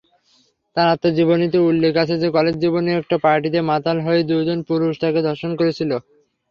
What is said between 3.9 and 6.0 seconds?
হয়ে দুজন পুরুষ তাকে ধর্ষণ করেছিল।